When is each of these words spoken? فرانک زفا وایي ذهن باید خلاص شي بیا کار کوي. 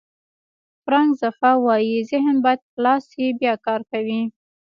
فرانک 0.83 1.09
زفا 1.21 1.51
وایي 1.65 1.97
ذهن 2.11 2.35
باید 2.43 2.61
خلاص 2.71 3.03
شي 3.11 3.25
بیا 3.39 3.53
کار 3.65 3.81
کوي. 3.91 4.21